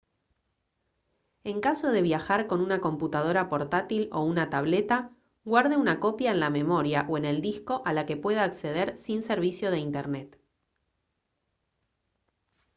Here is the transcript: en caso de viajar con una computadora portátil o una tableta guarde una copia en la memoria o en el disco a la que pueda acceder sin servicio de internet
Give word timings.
en 1.43 1.61
caso 1.61 1.91
de 1.91 2.01
viajar 2.01 2.47
con 2.47 2.59
una 2.59 2.81
computadora 2.81 3.49
portátil 3.49 4.09
o 4.11 4.21
una 4.23 4.49
tableta 4.49 5.11
guarde 5.45 5.77
una 5.77 5.99
copia 5.99 6.31
en 6.31 6.39
la 6.39 6.49
memoria 6.49 7.05
o 7.07 7.19
en 7.19 7.25
el 7.25 7.39
disco 7.39 7.83
a 7.85 7.93
la 7.93 8.07
que 8.07 8.17
pueda 8.17 8.43
acceder 8.43 8.97
sin 8.97 9.21
servicio 9.21 9.69
de 9.69 9.77
internet 9.77 10.41